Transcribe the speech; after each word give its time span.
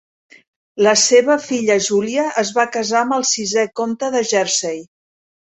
La 0.87 0.93
seva 1.01 1.35
filla 1.43 1.75
Júlia 1.89 2.25
es 2.45 2.53
va 2.57 2.67
casar 2.79 3.05
amb 3.05 3.17
el 3.21 3.29
sisè 3.35 3.69
comte 3.83 4.11
de 4.17 4.27
Jersey. 4.35 4.85